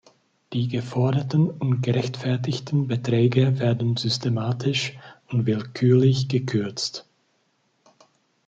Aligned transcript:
Die 0.53 0.67
geforderten 0.67 1.47
und 1.47 1.83
gerechtfertigten 1.83 2.87
Beträge 2.87 3.59
werden 3.59 3.97
systematisch 3.97 4.97
und 5.27 5.45
willkürlich 5.45 6.27
gekürzt. 6.27 7.05